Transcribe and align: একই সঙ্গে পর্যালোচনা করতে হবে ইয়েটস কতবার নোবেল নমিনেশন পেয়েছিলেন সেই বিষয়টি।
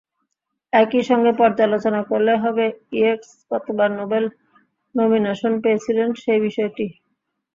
একই 0.73 1.01
সঙ্গে 1.09 1.31
পর্যালোচনা 1.39 2.01
করতে 2.09 2.33
হবে 2.43 2.65
ইয়েটস 2.93 3.29
কতবার 3.51 3.89
নোবেল 3.99 4.25
নমিনেশন 4.95 5.53
পেয়েছিলেন 5.63 6.09
সেই 6.21 6.39
বিষয়টি। 6.47 6.85